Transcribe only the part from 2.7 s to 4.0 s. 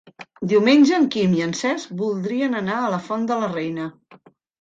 a la Font de la Reina.